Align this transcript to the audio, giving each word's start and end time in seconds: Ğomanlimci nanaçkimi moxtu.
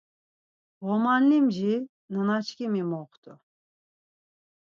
Ğomanlimci 0.85 1.73
nanaçkimi 2.11 2.81
moxtu. 2.89 3.33